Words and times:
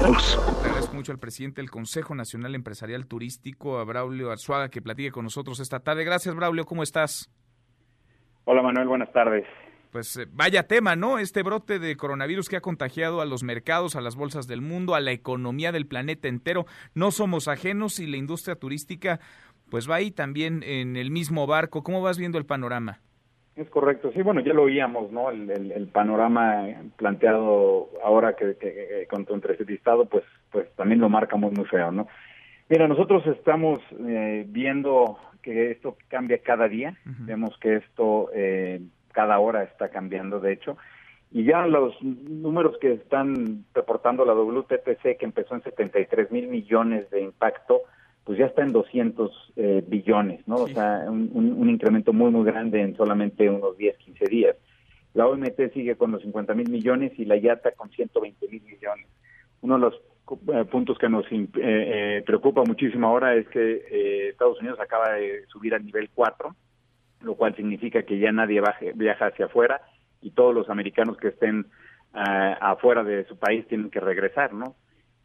Le 0.00 0.68
agradezco 0.68 0.94
mucho 0.94 1.10
al 1.10 1.18
presidente 1.18 1.60
del 1.60 1.70
Consejo 1.70 2.14
Nacional 2.14 2.54
Empresarial 2.54 3.06
Turístico, 3.06 3.78
a 3.78 3.84
Braulio 3.84 4.30
Arzuaga, 4.30 4.68
que 4.68 4.80
platique 4.80 5.10
con 5.10 5.24
nosotros 5.24 5.58
esta 5.58 5.80
tarde. 5.80 6.04
Gracias, 6.04 6.36
Braulio, 6.36 6.66
¿cómo 6.66 6.84
estás? 6.84 7.28
Hola, 8.44 8.62
Manuel, 8.62 8.86
buenas 8.86 9.12
tardes. 9.12 9.44
Pues 9.90 10.16
eh, 10.16 10.26
vaya 10.30 10.68
tema, 10.68 10.94
¿no? 10.94 11.18
Este 11.18 11.42
brote 11.42 11.80
de 11.80 11.96
coronavirus 11.96 12.48
que 12.48 12.56
ha 12.56 12.60
contagiado 12.60 13.20
a 13.20 13.26
los 13.26 13.42
mercados, 13.42 13.96
a 13.96 14.00
las 14.00 14.14
bolsas 14.14 14.46
del 14.46 14.60
mundo, 14.60 14.94
a 14.94 15.00
la 15.00 15.10
economía 15.10 15.72
del 15.72 15.86
planeta 15.88 16.28
entero. 16.28 16.66
No 16.94 17.10
somos 17.10 17.48
ajenos 17.48 17.98
y 17.98 18.06
la 18.06 18.18
industria 18.18 18.54
turística 18.54 19.18
pues 19.68 19.90
va 19.90 19.96
ahí 19.96 20.12
también 20.12 20.62
en 20.62 20.96
el 20.96 21.10
mismo 21.10 21.46
barco. 21.48 21.82
¿Cómo 21.82 22.02
vas 22.02 22.18
viendo 22.18 22.38
el 22.38 22.46
panorama? 22.46 23.00
Es 23.58 23.68
correcto, 23.70 24.12
sí, 24.12 24.22
bueno, 24.22 24.40
ya 24.40 24.54
lo 24.54 24.62
oíamos, 24.62 25.10
¿no? 25.10 25.30
El, 25.30 25.88
panorama 25.92 26.64
planteado 26.96 27.88
ahora 28.04 28.36
que, 28.36 28.54
que, 28.56 29.04
con 29.10 29.26
tu 29.26 29.34
entrevistado, 29.34 30.04
pues, 30.04 30.22
pues 30.52 30.70
también 30.76 31.00
lo 31.00 31.08
marcamos 31.08 31.52
muy 31.52 31.64
feo, 31.64 31.90
¿no? 31.90 32.06
Mira, 32.68 32.86
nosotros 32.86 33.26
estamos 33.26 33.80
eh, 34.06 34.44
viendo 34.46 35.18
que 35.42 35.72
esto 35.72 35.96
cambia 36.06 36.38
cada 36.38 36.68
día, 36.68 36.96
vemos 37.04 37.58
que 37.58 37.76
esto 37.76 38.30
eh, 38.32 38.80
cada 39.10 39.40
hora 39.40 39.64
está 39.64 39.88
cambiando, 39.88 40.38
de 40.38 40.52
hecho, 40.52 40.76
y 41.32 41.42
ya 41.42 41.66
los 41.66 42.00
números 42.00 42.78
que 42.80 42.92
están 42.92 43.64
reportando 43.74 44.24
la 44.24 44.34
WTTC, 44.34 45.18
que 45.18 45.24
empezó 45.24 45.56
en 45.56 45.64
73 45.64 46.30
mil 46.30 46.46
millones 46.46 47.10
de 47.10 47.22
impacto, 47.22 47.80
pues 48.28 48.38
ya 48.38 48.44
está 48.44 48.60
en 48.60 48.72
200 48.72 49.52
eh, 49.56 49.82
billones, 49.86 50.46
¿no? 50.46 50.56
O 50.56 50.68
sea, 50.68 51.06
un, 51.08 51.66
incremento 51.66 52.12
muy, 52.12 52.30
muy 52.30 52.44
grande 52.44 52.82
en 52.82 52.94
solamente 52.94 53.48
unos 53.48 53.78
10, 53.78 53.96
15 53.96 54.24
días. 54.26 54.56
La 55.14 55.26
OMT 55.26 55.72
sigue 55.72 55.96
con 55.96 56.10
los 56.10 56.20
50 56.20 56.52
mil 56.52 56.68
millones 56.68 57.12
y 57.16 57.24
la 57.24 57.38
IATA 57.38 57.70
con 57.70 57.88
120 57.88 58.48
mil 58.48 58.62
millones. 58.64 59.06
Uno 59.62 59.76
de 59.76 59.80
los 59.80 59.94
eh, 60.52 60.66
puntos 60.66 60.98
que 60.98 61.08
nos 61.08 61.24
eh, 61.30 62.22
preocupa 62.26 62.64
muchísimo 62.64 63.06
ahora 63.06 63.34
es 63.34 63.48
que 63.48 64.28
Estados 64.28 64.60
Unidos 64.60 64.78
acaba 64.78 65.14
de 65.14 65.46
subir 65.46 65.74
al 65.74 65.86
nivel 65.86 66.10
4, 66.14 66.54
lo 67.22 67.34
cual 67.34 67.56
significa 67.56 68.02
que 68.02 68.18
ya 68.18 68.30
nadie 68.30 68.60
viaja 68.94 69.28
hacia 69.28 69.46
afuera 69.46 69.80
y 70.20 70.32
todos 70.32 70.54
los 70.54 70.68
americanos 70.68 71.16
que 71.16 71.28
estén 71.28 71.64
afuera 72.12 73.02
de 73.04 73.24
su 73.24 73.38
país 73.38 73.66
tienen 73.68 73.88
que 73.88 74.00
regresar, 74.00 74.52
¿no? 74.52 74.76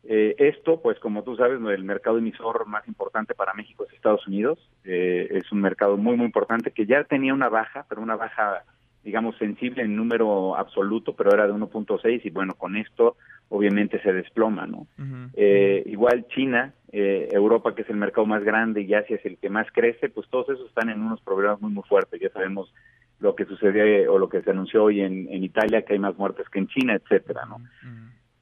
Eh, 0.06 0.36
esto, 0.38 0.82
pues 0.82 1.00
como 1.00 1.24
tú 1.24 1.36
sabes, 1.38 1.60
el 1.62 1.84
mercado 1.84 2.18
emisor 2.18 2.66
más 2.68 2.88
importante 2.88 3.34
para 3.34 3.54
México 3.54 3.86
es 3.86 3.94
Estados 3.94 4.28
Unidos. 4.28 4.60
Eh, 4.84 5.28
es 5.32 5.52
un 5.52 5.62
mercado 5.62 5.98
muy, 5.98 6.18
muy 6.18 6.26
importante 6.26 6.72
que 6.72 6.86
ya 6.86 7.04
tenía 7.06 7.34
una 7.34 7.50
baja, 7.50 7.86
pero 7.88 8.02
una 8.02 8.18
baja, 8.18 8.64
digamos, 9.04 9.38
sensible 9.38 9.84
en 9.84 9.96
número 9.96 10.58
absoluto, 10.58 11.16
pero 11.16 11.34
era 11.34 11.48
de 11.48 11.54
1.6 11.54 12.22
y 12.24 12.30
bueno, 12.32 12.54
con 12.56 12.76
esto 12.76 13.16
obviamente 13.50 14.02
se 14.02 14.12
desploma, 14.12 14.66
¿no? 14.66 14.88
eh, 15.36 15.84
igual 15.86 16.26
China, 16.28 16.74
eh, 16.92 17.30
Europa, 17.32 17.76
que 17.76 17.84
es 17.84 17.90
el 17.90 17.98
mercado 17.98 18.26
más 18.26 18.44
grande 18.44 18.82
y 18.82 18.94
Asia 18.94 19.16
es 19.16 19.26
el 19.26 19.38
que 19.38 19.50
más 19.50 19.68
crece, 19.72 20.10
pues 20.10 20.28
todos 20.30 20.50
esos 20.50 20.68
están 20.68 20.90
en 20.90 21.02
unos 21.02 21.22
problemas 21.22 21.62
muy, 21.62 21.72
muy 21.72 21.84
fuertes. 21.84 22.20
Ya 22.20 22.30
sabemos 22.30 22.74
lo 23.20 23.36
que 23.36 23.46
sucedió 23.46 24.12
o 24.12 24.18
lo 24.18 24.28
que 24.28 24.42
se 24.42 24.50
anunció 24.50 24.84
hoy 24.84 25.02
en, 25.02 25.30
en 25.30 25.44
Italia, 25.44 25.84
que 25.84 25.94
hay 25.94 26.00
más 26.00 26.18
muertes 26.18 26.50
que 26.50 26.60
en 26.60 26.68
China, 26.68 26.96
etcétera, 26.96 27.46
¿no? 27.46 27.62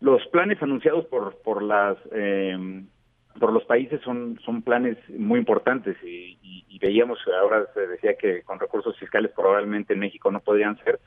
Los 0.01 0.25
planes 0.27 0.61
anunciados 0.61 1.05
por 1.05 1.37
por 1.43 1.61
las 1.61 1.97
eh, 2.11 2.83
por 3.39 3.53
los 3.53 3.63
países 3.65 4.01
son 4.01 4.39
son 4.43 4.61
planes 4.63 4.97
muy 5.09 5.39
importantes 5.39 5.95
y, 6.03 6.37
veíamos 6.81 7.19
ahora 7.39 7.67
se 7.75 7.85
decía 7.85 8.15
que 8.15 8.41
con 8.41 8.59
recursos 8.59 8.97
fiscales 8.97 9.31
probablemente 9.35 9.93
en 9.93 9.99
México 9.99 10.31
no 10.31 10.39
podrían 10.39 10.83
ser. 10.83 10.99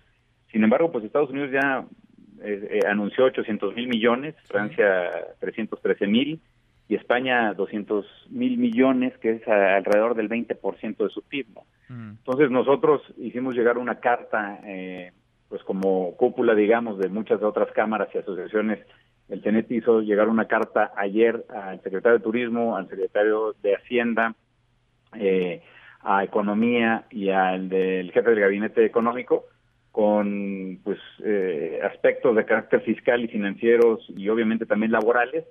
Sin 0.52 0.62
embargo 0.62 0.92
pues 0.92 1.04
Estados 1.04 1.30
Unidos 1.30 1.50
ya 1.50 1.84
eh, 2.40 2.78
eh, 2.80 2.86
anunció 2.86 3.24
800 3.24 3.74
mil 3.74 3.88
millones 3.88 4.36
Francia 4.46 5.10
313 5.40 6.06
mil 6.06 6.40
y 6.86 6.94
España 6.94 7.54
200 7.54 8.06
mil 8.30 8.56
millones 8.56 9.18
que 9.18 9.32
es 9.32 9.48
alrededor 9.48 10.14
del 10.14 10.28
20% 10.28 10.96
de 10.96 11.08
su 11.08 11.22
PIB 11.22 11.46
mm. 11.88 12.10
entonces 12.18 12.52
nosotros 12.52 13.02
hicimos 13.16 13.56
llegar 13.56 13.76
una 13.76 13.98
carta 13.98 14.60
eh, 14.64 15.10
pues 15.54 15.62
como 15.62 16.16
cúpula, 16.16 16.52
digamos, 16.52 16.98
de 16.98 17.08
muchas 17.08 17.40
otras 17.40 17.70
cámaras 17.70 18.08
y 18.12 18.18
asociaciones, 18.18 18.80
el 19.28 19.40
TENET 19.40 19.70
hizo 19.70 20.00
llegar 20.00 20.28
una 20.28 20.48
carta 20.48 20.90
ayer 20.96 21.44
al 21.48 21.80
secretario 21.80 22.18
de 22.18 22.24
Turismo, 22.24 22.76
al 22.76 22.88
secretario 22.88 23.54
de 23.62 23.76
Hacienda, 23.76 24.34
eh, 25.16 25.62
a 26.00 26.24
Economía 26.24 27.04
y 27.08 27.28
al 27.28 27.68
del 27.68 28.10
jefe 28.10 28.30
del 28.30 28.40
Gabinete 28.40 28.84
Económico, 28.84 29.44
con 29.92 30.80
pues 30.82 30.98
eh, 31.24 31.78
aspectos 31.84 32.34
de 32.34 32.46
carácter 32.46 32.80
fiscal 32.80 33.22
y 33.22 33.28
financieros 33.28 34.04
y 34.08 34.28
obviamente 34.30 34.66
también 34.66 34.90
laborales, 34.90 35.44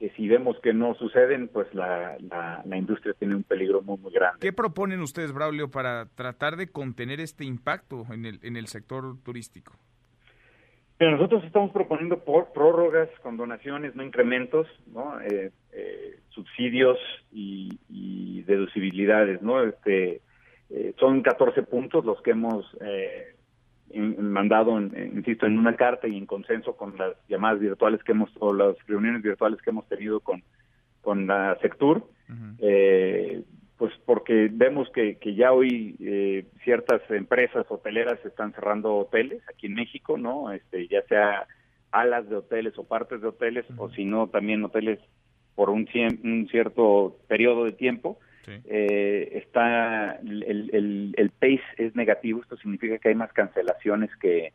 que 0.00 0.08
si 0.16 0.26
vemos 0.28 0.58
que 0.62 0.72
no 0.72 0.94
suceden, 0.94 1.48
pues 1.48 1.72
la, 1.74 2.16
la, 2.64 2.76
industria 2.76 3.12
tiene 3.18 3.36
un 3.36 3.42
peligro 3.42 3.82
muy, 3.82 3.98
muy 3.98 4.10
grande. 4.10 4.38
¿Qué 4.40 4.50
proponen 4.50 5.00
ustedes, 5.00 5.30
Braulio, 5.30 5.70
para 5.70 6.06
tratar 6.14 6.56
de 6.56 6.68
contener 6.68 7.20
este 7.20 7.44
impacto 7.44 8.06
en 8.10 8.24
el, 8.24 8.40
en 8.42 8.56
el 8.56 8.66
sector 8.66 9.22
turístico? 9.22 9.74
Pero 10.96 11.10
nosotros 11.10 11.44
estamos 11.44 11.70
proponiendo 11.72 12.18
por 12.24 12.50
prórrogas 12.54 13.10
con 13.22 13.36
donaciones, 13.36 13.94
no 13.94 14.02
incrementos, 14.02 14.66
¿no? 14.86 15.20
Eh, 15.20 15.50
eh, 15.72 16.18
subsidios 16.30 16.96
y, 17.30 17.68
y, 17.90 18.42
deducibilidades, 18.44 19.42
¿no? 19.42 19.62
Este, 19.62 20.22
son 20.98 21.20
14 21.20 21.62
puntos 21.64 22.06
los 22.06 22.22
que 22.22 22.30
hemos 22.30 22.64
mandado, 23.94 24.80
insisto, 24.80 25.46
en 25.46 25.58
una 25.58 25.76
carta 25.76 26.08
y 26.08 26.16
en 26.16 26.26
consenso 26.26 26.76
con 26.76 26.96
las 26.96 27.14
llamadas 27.28 27.60
virtuales 27.60 28.02
que 28.02 28.12
hemos, 28.12 28.30
o 28.38 28.52
las 28.52 28.76
reuniones 28.86 29.22
virtuales 29.22 29.60
que 29.62 29.70
hemos 29.70 29.88
tenido 29.88 30.20
con, 30.20 30.42
con 31.00 31.26
la 31.26 31.56
Sectur, 31.60 32.04
eh, 32.58 33.42
pues 33.76 33.92
porque 34.04 34.48
vemos 34.52 34.90
que, 34.90 35.16
que 35.16 35.34
ya 35.34 35.52
hoy 35.52 35.96
eh, 36.00 36.46
ciertas 36.64 37.00
empresas 37.10 37.64
hoteleras 37.68 38.24
están 38.24 38.52
cerrando 38.52 38.94
hoteles 38.94 39.42
aquí 39.48 39.66
en 39.66 39.74
México, 39.74 40.18
¿no? 40.18 40.52
Este, 40.52 40.86
ya 40.86 41.02
sea 41.08 41.46
alas 41.90 42.28
de 42.28 42.36
hoteles 42.36 42.76
o 42.78 42.84
partes 42.84 43.20
de 43.20 43.28
hoteles, 43.28 43.64
o 43.78 43.88
si 43.90 44.04
no, 44.04 44.28
también 44.28 44.62
hoteles 44.64 44.98
por 45.54 45.70
un, 45.70 45.88
un 46.24 46.48
cierto 46.50 47.16
periodo 47.28 47.64
de 47.64 47.72
tiempo. 47.72 48.18
Eh, 48.64 49.42
está 49.44 50.16
el, 50.16 51.12
el, 51.16 51.30
pace 51.30 51.62
es 51.90 51.96
negativo, 51.96 52.40
esto 52.40 52.56
significa 52.56 52.98
que 52.98 53.10
hay 53.10 53.14
más 53.14 53.32
cancelaciones 53.32 54.10
que, 54.16 54.52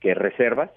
que 0.00 0.14
reservas. 0.14 0.70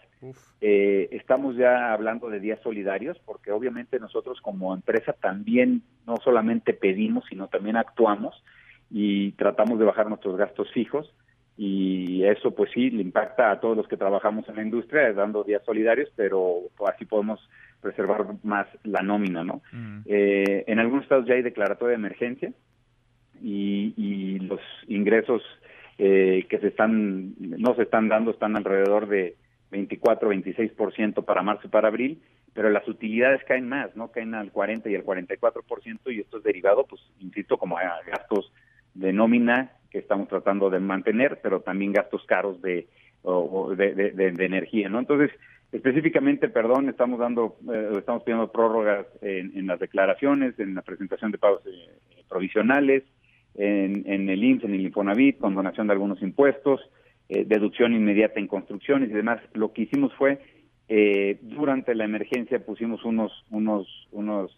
Eh, 0.59 1.07
estamos 1.11 1.55
ya 1.55 1.93
hablando 1.93 2.29
de 2.29 2.41
días 2.41 2.59
solidarios 2.61 3.17
porque 3.19 3.51
obviamente 3.51 3.99
nosotros 3.99 4.41
como 4.41 4.73
empresa 4.73 5.13
también 5.13 5.81
no 6.05 6.17
solamente 6.17 6.73
pedimos, 6.73 7.23
sino 7.29 7.47
también 7.47 7.77
actuamos 7.77 8.43
y 8.89 9.31
tratamos 9.33 9.79
de 9.79 9.85
bajar 9.85 10.09
nuestros 10.09 10.35
gastos 10.35 10.69
fijos 10.73 11.13
y 11.55 12.23
eso 12.23 12.51
pues 12.51 12.71
sí 12.73 12.89
le 12.89 13.01
impacta 13.01 13.51
a 13.51 13.59
todos 13.59 13.77
los 13.77 13.87
que 13.87 13.97
trabajamos 13.97 14.47
en 14.49 14.55
la 14.55 14.63
industria 14.63 15.13
dando 15.13 15.43
días 15.43 15.63
solidarios, 15.65 16.09
pero 16.15 16.63
así 16.87 17.05
podemos 17.05 17.39
preservar 17.81 18.25
más 18.43 18.67
la 18.83 19.01
nómina, 19.01 19.43
¿no? 19.43 19.61
Mm. 19.71 19.99
Eh, 20.05 20.63
en 20.67 20.79
algunos 20.79 21.03
estados 21.03 21.25
ya 21.27 21.35
hay 21.35 21.41
declaratoria 21.41 21.91
de 21.91 22.01
emergencia 22.01 22.51
y, 23.41 23.93
y 23.95 24.39
los 24.39 24.61
ingresos 24.87 25.41
eh, 25.99 26.47
que 26.49 26.57
se 26.59 26.67
están 26.67 27.35
no 27.37 27.75
se 27.75 27.83
están 27.83 28.07
dando 28.09 28.31
están 28.31 28.55
alrededor 28.55 29.07
de 29.07 29.35
24, 29.69 30.31
26% 30.31 31.23
para 31.25 31.43
marzo 31.43 31.67
y 31.67 31.69
para 31.69 31.89
abril, 31.89 32.21
pero 32.53 32.71
las 32.71 32.87
utilidades 32.87 33.43
caen 33.43 33.69
más, 33.69 33.95
¿no? 33.95 34.09
Caen 34.09 34.33
al 34.33 34.51
40 34.51 34.89
y 34.89 34.95
al 34.95 35.03
44% 35.05 35.99
y 36.07 36.21
esto 36.21 36.37
es 36.37 36.43
derivado, 36.43 36.85
pues, 36.87 37.01
insisto, 37.19 37.57
como 37.57 37.77
a 37.77 38.01
gastos 38.07 38.51
de 38.95 39.13
nómina 39.13 39.73
que 39.91 39.99
estamos 39.99 40.27
tratando 40.27 40.71
de 40.71 40.79
mantener, 40.79 41.39
pero 41.43 41.61
también 41.61 41.93
gastos 41.93 42.23
caros 42.25 42.59
de, 42.61 42.87
de, 43.23 44.31
de 44.31 44.45
energía, 44.45 44.89
¿no? 44.89 44.99
Entonces, 44.99 45.31
Específicamente, 45.71 46.49
perdón, 46.49 46.89
estamos 46.89 47.19
dando, 47.19 47.57
eh, 47.71 47.91
estamos 47.99 48.23
pidiendo 48.23 48.51
prórrogas 48.51 49.05
en, 49.21 49.67
las 49.67 49.79
declaraciones, 49.79 50.59
en 50.59 50.73
la 50.73 50.81
presentación 50.81 51.31
de 51.31 51.37
pagos 51.37 51.61
eh, 51.67 51.95
provisionales, 52.27 53.03
en, 53.59 54.29
el 54.29 54.43
IMSS, 54.43 54.63
en 54.65 54.73
el 54.73 54.81
Infonavit, 54.81 55.37
con 55.37 55.55
donación 55.55 55.87
de 55.87 55.93
algunos 55.93 56.21
impuestos, 56.21 56.81
eh, 57.27 57.45
deducción 57.45 57.93
inmediata 57.93 58.39
en 58.39 58.47
construcciones 58.47 59.09
y 59.09 59.13
demás. 59.13 59.41
Lo 59.53 59.73
que 59.73 59.83
hicimos 59.83 60.13
fue, 60.15 60.39
durante 61.41 61.93
la 61.93 62.05
emergencia 62.05 62.65
pusimos 62.65 63.05
unos, 63.05 63.31
unos, 63.51 63.87
unos 64.11 64.51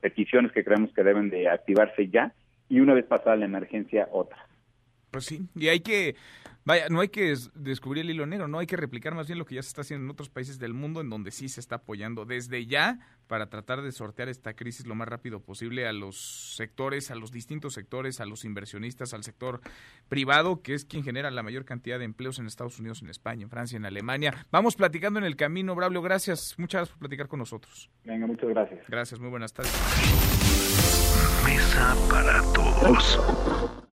peticiones 0.00 0.52
que 0.52 0.64
creemos 0.64 0.92
que 0.92 1.02
deben 1.02 1.30
de 1.30 1.48
activarse 1.48 2.08
ya 2.08 2.34
y 2.68 2.80
una 2.80 2.92
vez 2.92 3.06
pasada 3.06 3.36
la 3.36 3.46
emergencia, 3.46 4.06
otras. 4.12 4.40
Pues 5.10 5.26
sí, 5.26 5.40
y 5.54 5.68
hay 5.68 5.80
que 5.80 6.14
Vaya, 6.64 6.88
no 6.90 7.00
hay 7.00 7.08
que 7.08 7.34
descubrir 7.54 8.04
el 8.04 8.10
hilo 8.10 8.26
negro, 8.26 8.46
no 8.46 8.58
hay 8.58 8.66
que 8.66 8.76
replicar 8.76 9.14
más 9.14 9.26
bien 9.26 9.38
lo 9.38 9.44
que 9.44 9.56
ya 9.56 9.62
se 9.62 9.68
está 9.68 9.80
haciendo 9.80 10.04
en 10.04 10.10
otros 10.10 10.28
países 10.28 10.58
del 10.58 10.74
mundo 10.74 11.00
en 11.00 11.10
donde 11.10 11.30
sí 11.30 11.48
se 11.48 11.60
está 11.60 11.76
apoyando 11.76 12.24
desde 12.24 12.66
ya 12.66 12.98
para 13.26 13.48
tratar 13.48 13.82
de 13.82 13.90
sortear 13.92 14.28
esta 14.28 14.54
crisis 14.54 14.86
lo 14.86 14.94
más 14.94 15.08
rápido 15.08 15.40
posible 15.40 15.86
a 15.88 15.92
los 15.92 16.54
sectores, 16.56 17.10
a 17.10 17.14
los 17.14 17.32
distintos 17.32 17.74
sectores, 17.74 18.20
a 18.20 18.26
los 18.26 18.44
inversionistas, 18.44 19.14
al 19.14 19.24
sector 19.24 19.60
privado, 20.08 20.62
que 20.62 20.74
es 20.74 20.84
quien 20.84 21.02
genera 21.02 21.30
la 21.30 21.42
mayor 21.42 21.64
cantidad 21.64 21.98
de 21.98 22.04
empleos 22.04 22.38
en 22.38 22.46
Estados 22.46 22.78
Unidos, 22.78 23.02
en 23.02 23.10
España, 23.10 23.42
en 23.42 23.50
Francia, 23.50 23.76
en 23.76 23.84
Alemania. 23.84 24.46
Vamos 24.50 24.76
platicando 24.76 25.18
en 25.18 25.24
el 25.24 25.36
camino, 25.36 25.74
Braulio, 25.74 26.02
gracias, 26.02 26.54
muchas 26.58 26.80
gracias 26.80 26.90
por 26.90 27.00
platicar 27.00 27.28
con 27.28 27.38
nosotros. 27.38 27.90
Venga, 28.04 28.26
muchas 28.26 28.48
gracias. 28.50 28.86
Gracias, 28.88 29.18
muy 29.18 29.30
buenas 29.30 29.52
tardes. 29.52 29.72
Mesa 31.44 31.96
para 32.08 32.40
todos. 32.52 33.82